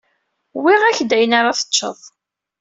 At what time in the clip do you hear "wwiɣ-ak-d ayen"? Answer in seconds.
0.57-1.37